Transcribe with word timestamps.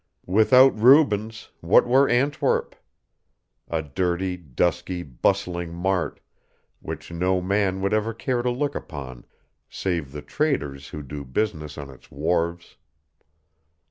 Without 0.25 0.75
Rubens, 0.75 1.49
what 1.59 1.85
were 1.85 2.09
Antwerp? 2.09 2.75
A 3.67 3.83
dirty, 3.83 4.35
dusky, 4.35 5.03
bustling 5.03 5.75
mart, 5.75 6.19
which 6.79 7.11
no 7.11 7.39
man 7.39 7.81
would 7.81 7.93
ever 7.93 8.11
care 8.11 8.41
to 8.41 8.49
look 8.49 8.73
upon 8.73 9.25
save 9.69 10.11
the 10.11 10.23
traders 10.23 10.87
who 10.87 11.03
do 11.03 11.23
business 11.23 11.77
on 11.77 11.91
its 11.91 12.09
wharves. 12.11 12.77